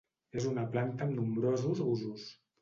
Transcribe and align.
És 0.39 0.47
una 0.51 0.63
planta 0.71 1.05
amb 1.07 1.19
nombrosos 1.19 1.85
usos. 1.93 2.27